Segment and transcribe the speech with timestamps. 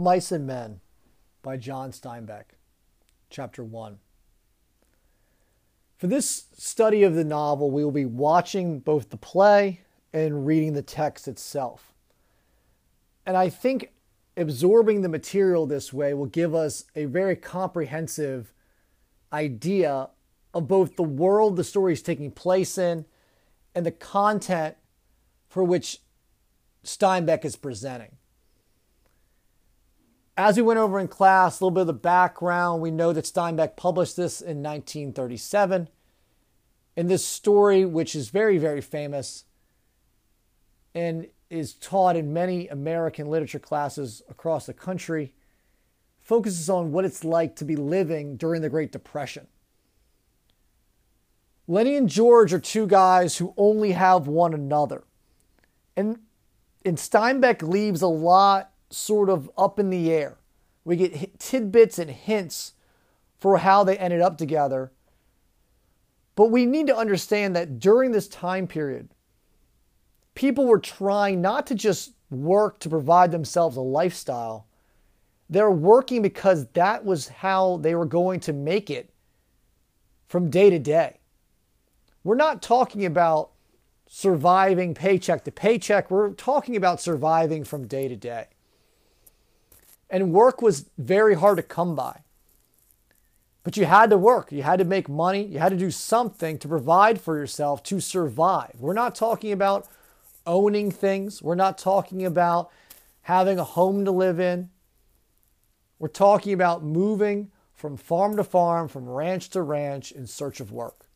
[0.00, 0.80] Mice and Men
[1.42, 2.56] by John Steinbeck,
[3.28, 3.98] Chapter 1.
[5.98, 9.82] For this study of the novel, we will be watching both the play
[10.14, 11.92] and reading the text itself.
[13.26, 13.92] And I think
[14.38, 18.54] absorbing the material this way will give us a very comprehensive
[19.34, 20.08] idea
[20.54, 23.04] of both the world the story is taking place in
[23.74, 24.76] and the content
[25.46, 25.98] for which
[26.82, 28.16] Steinbeck is presenting.
[30.40, 33.26] As we went over in class, a little bit of the background, we know that
[33.26, 35.86] Steinbeck published this in 1937.
[36.96, 39.44] And this story, which is very, very famous
[40.94, 45.34] and is taught in many American literature classes across the country,
[46.22, 49.46] focuses on what it's like to be living during the Great Depression.
[51.68, 55.04] Lennie and George are two guys who only have one another.
[55.98, 56.20] And,
[56.82, 60.36] and Steinbeck leaves a lot sort of up in the air.
[60.84, 62.74] We get tidbits and hints
[63.38, 64.92] for how they ended up together.
[66.34, 69.08] But we need to understand that during this time period,
[70.34, 74.66] people were trying not to just work to provide themselves a lifestyle,
[75.48, 79.12] they're working because that was how they were going to make it
[80.28, 81.18] from day to day.
[82.22, 83.50] We're not talking about
[84.06, 88.46] surviving paycheck to paycheck, we're talking about surviving from day to day.
[90.10, 92.22] And work was very hard to come by.
[93.62, 94.50] But you had to work.
[94.50, 95.44] You had to make money.
[95.44, 98.76] You had to do something to provide for yourself to survive.
[98.78, 99.86] We're not talking about
[100.46, 101.42] owning things.
[101.42, 102.70] We're not talking about
[103.22, 104.70] having a home to live in.
[105.98, 110.72] We're talking about moving from farm to farm, from ranch to ranch in search of
[110.72, 111.06] work.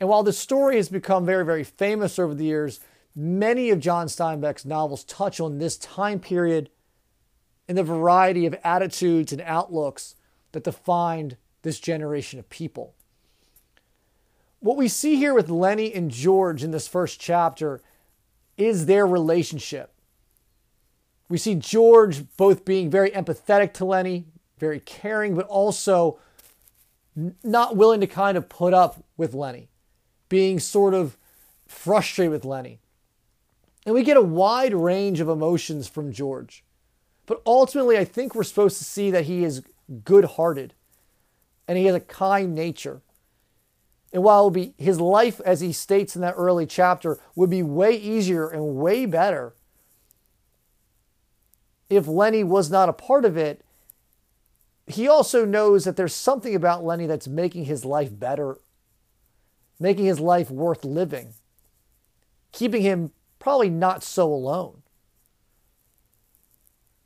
[0.00, 2.80] And while the story has become very, very famous over the years,
[3.14, 6.70] many of John Steinbeck's novels touch on this time period
[7.68, 10.16] and the variety of attitudes and outlooks
[10.52, 12.94] that defined this generation of people.
[14.60, 17.82] What we see here with Lennie and George in this first chapter
[18.56, 19.92] is their relationship.
[21.28, 24.26] We see George both being very empathetic to Lennie,
[24.58, 26.18] very caring, but also
[27.42, 29.68] not willing to kind of put up with Lennie,
[30.28, 31.16] being sort of
[31.66, 32.80] frustrated with Lennie.
[33.86, 36.64] And we get a wide range of emotions from George.
[37.26, 39.62] But ultimately, I think we're supposed to see that he is
[40.04, 40.74] good hearted
[41.66, 43.00] and he has a kind nature.
[44.12, 47.96] And while be, his life, as he states in that early chapter, would be way
[47.96, 49.54] easier and way better
[51.88, 53.64] if Lennie was not a part of it,
[54.86, 58.58] he also knows that there's something about Lennie that's making his life better,
[59.78, 61.34] making his life worth living,
[62.52, 64.82] keeping him probably not so alone.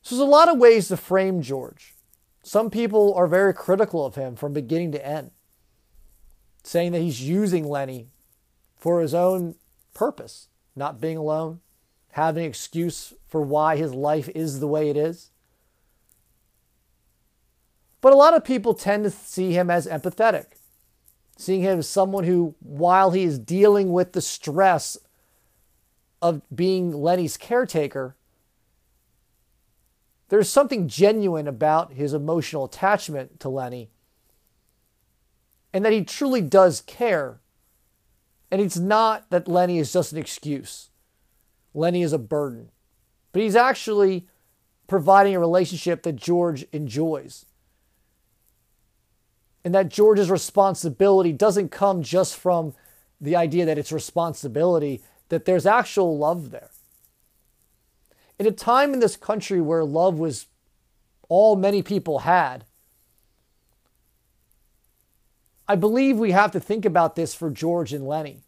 [0.03, 1.95] So there's a lot of ways to frame George.
[2.43, 5.33] Some people are very critical of him from beginning to end,
[6.63, 8.09] saying that he's using Lennie
[8.77, 9.57] for his own
[9.93, 11.61] purpose, not being alone,
[12.13, 15.31] having an excuse for why his life is the way it is.
[18.01, 20.47] But a lot of people tend to see him as empathetic,
[21.37, 24.97] seeing him as someone who, while he is dealing with the stress
[26.23, 28.17] of being Lennie's caretaker,
[30.29, 33.91] there's something genuine about his emotional attachment to Lennie,
[35.73, 37.41] and that he truly does care.
[38.51, 40.91] And it's not that Lennie is just an excuse,
[41.75, 42.71] Lennie is a burden.
[43.33, 44.27] But he's actually
[44.87, 47.45] providing a relationship that George enjoys.
[49.65, 52.75] And that George's responsibility doesn't come just from
[53.21, 56.71] the idea that it's responsibility, that there's actual love there
[58.39, 60.47] in a time in this country where love was
[61.29, 62.65] all many people had,
[65.67, 68.43] I believe we have to think about this for George and Lennie.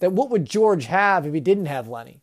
[0.00, 2.22] That what would George have if he didn't have Lennie?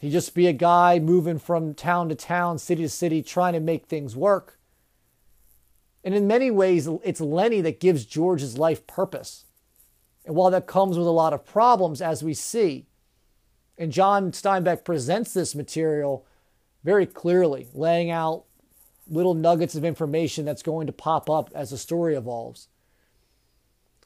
[0.00, 3.60] He'd just be a guy moving from town to town, city to city, trying to
[3.60, 4.58] make things work.
[6.04, 9.44] And in many ways, it's Lennie that gives George's life purpose.
[10.24, 12.86] And while that comes with a lot of problems, as we see,
[13.80, 16.26] and John Steinbeck presents this material
[16.84, 18.44] very clearly, laying out
[19.08, 22.68] little nuggets of information that's going to pop up as the story evolves.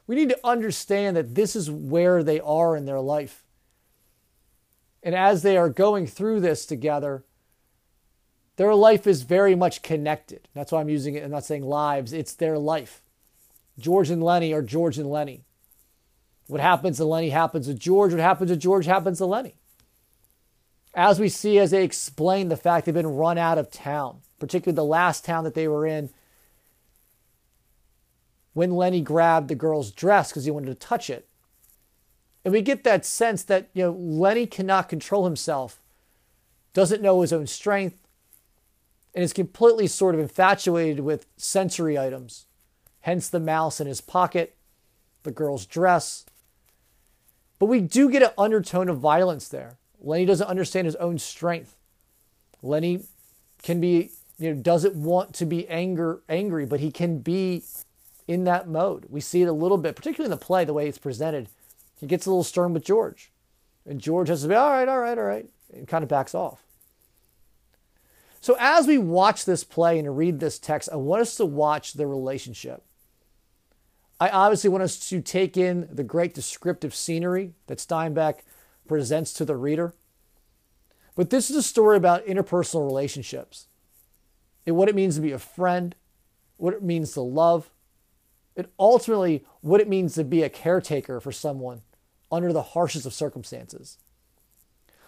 [0.06, 3.43] We need to understand that this is where they are in their life.
[5.03, 7.25] And as they are going through this together,
[8.55, 10.49] their life is very much connected.
[10.55, 11.25] That's why I'm using it.
[11.25, 13.03] I'm not saying lives, it's their life.
[13.77, 15.43] George and Lennie are George and Lennie.
[16.47, 18.12] What happens to Lennie happens to George.
[18.12, 19.56] What happens to George happens to Lennie.
[20.94, 24.76] As we see as they explain the fact they've been run out of town, particularly
[24.76, 26.11] the last town that they were in
[28.52, 31.29] when Lennie grabbed the girl's dress because he wanted to touch it.
[32.44, 35.81] And we get that sense that, you know, Lennie cannot control himself,
[36.73, 37.99] doesn't know his own strength,
[39.14, 42.46] and is completely sort of infatuated with sensory items.
[43.00, 44.56] Hence the mouse in his pocket,
[45.25, 46.25] the girl's dress.
[47.58, 49.79] But we do get an undertone of violence there.
[50.05, 51.77] Lennie doesn't understand his own strength.
[52.62, 53.05] Lennie
[53.62, 57.65] can be, you know, doesn't want to be anger angry, but he can be
[58.29, 59.06] in that mode.
[59.09, 61.49] We see it a little bit, particularly in the play, the way it's presented.
[61.99, 63.31] He gets a little stern with George.
[63.87, 66.35] And George has to be, all right, all right, all right, and kind of backs
[66.35, 66.62] off.
[68.41, 71.95] So as we watch this play and read this text, I want us to watch
[71.95, 72.83] the relationship.
[74.21, 78.41] I obviously want us to take in the great descriptive scenery that Steinbeck
[78.87, 79.95] presents to the reader.
[81.17, 83.69] But this is a story about interpersonal relationships
[84.67, 85.95] and what it means to be a friend,
[86.57, 87.71] what it means to love,
[88.57, 91.83] and ultimately what it means to be a caretaker for someone
[92.31, 93.99] under the harshest of circumstances.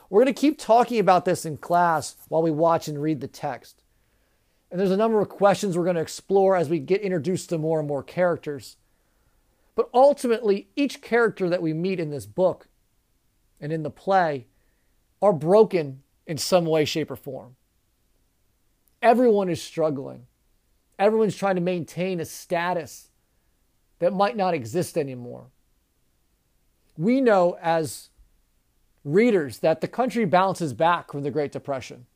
[0.08, 3.29] We're going to keep talking about this in class while we watch and read the
[3.29, 3.82] text.
[4.70, 7.58] And there's a number of questions we're going to explore as we get introduced to
[7.58, 8.76] more and more characters.
[9.75, 12.69] But ultimately, each character that we meet in this book
[13.61, 14.47] and in the play
[15.23, 17.56] are broken in some way, shape, or form.
[19.03, 20.26] Everyone is struggling.
[20.99, 23.08] Everyone's trying to maintain a status
[23.99, 25.47] that might not exist anymore.
[26.99, 28.11] We know as
[29.05, 32.06] readers that the country bounces back from the Great Depression.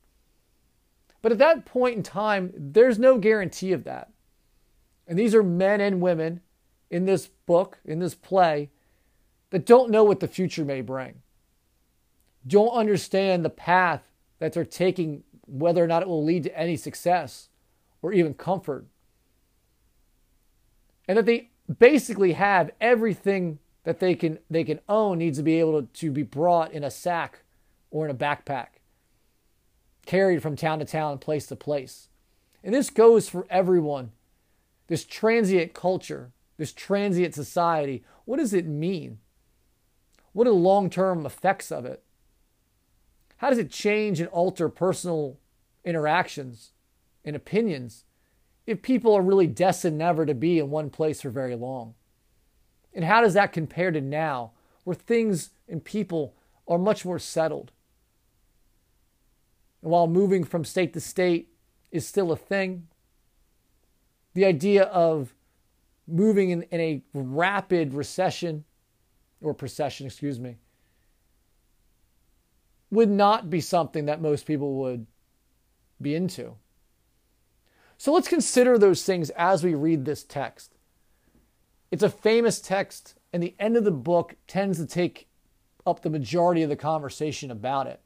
[1.21, 4.11] But at that point in time, there's no guarantee of that.
[5.07, 6.41] And these are men and women
[6.89, 8.69] in this book, in this play,
[9.51, 11.21] that don't know what the future may bring,
[12.45, 14.01] don't understand the path
[14.39, 17.49] that they're taking, whether or not it will lead to any success
[18.01, 18.85] or even comfort.
[21.07, 21.49] And that they
[21.79, 26.11] basically have everything that they can they can own needs to be able to, to
[26.11, 27.43] be brought in a sack
[27.89, 28.67] or in a backpack
[30.05, 32.09] carried from town to town place to place.
[32.63, 34.11] And this goes for everyone.
[34.87, 39.17] This transient culture this transient society what does it mean?
[40.31, 42.03] What are the long-term effects of it
[43.41, 45.39] how does it change and alter personal
[45.83, 46.73] interactions
[47.25, 48.05] and opinions
[48.67, 51.95] if people are really destined never to be in one place for very long?
[52.93, 54.51] And how does that compare to now,
[54.83, 56.35] where things and people
[56.67, 57.71] are much more settled?
[59.81, 61.51] And while moving from state to state
[61.89, 62.89] is still a thing,
[64.35, 65.33] the idea of
[66.07, 68.65] moving in, in a rapid recession
[69.41, 70.57] or procession, excuse me,
[72.91, 75.07] would not be something that most people would
[75.99, 76.55] be into.
[77.97, 80.75] So let's consider those things as we read this text.
[81.89, 85.27] It's a famous text, and the end of the book tends to take
[85.85, 88.01] up the majority of the conversation about it.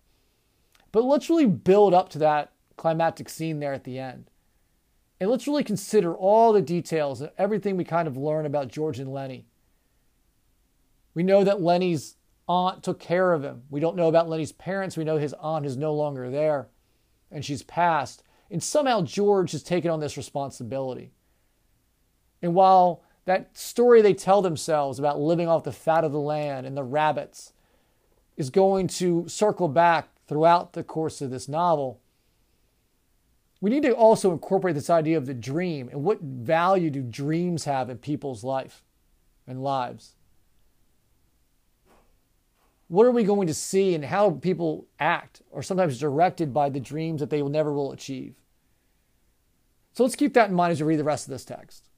[0.92, 4.30] But let's really build up to that climactic scene there at the end.
[5.20, 9.00] And let's really consider all the details and everything we kind of learn about George
[9.00, 9.46] and Lennie.
[11.13, 13.64] We know that Lennie's aunt took care of him.
[13.70, 14.98] We don't know about Lennie's parents.
[14.98, 16.68] We know his aunt is no longer there
[17.32, 18.24] and she's passed.
[18.52, 21.12] And somehow George has taken on this responsibility.
[22.42, 26.66] And while that story they tell themselves about living off the fat of the land
[26.66, 27.54] and the rabbits
[28.38, 32.02] is going to circle back throughout the course of this novel,
[33.62, 37.66] we need to also incorporate this idea of the dream and what value do dreams
[37.66, 38.84] have in people's life
[39.48, 40.14] and lives.
[42.88, 46.80] What are we going to see and how people act are sometimes directed by the
[46.80, 48.36] dreams that they will never will achieve.
[49.94, 51.89] So let's keep that in mind as you read the rest of this text.